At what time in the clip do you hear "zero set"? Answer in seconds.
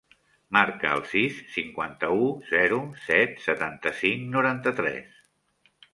2.53-3.37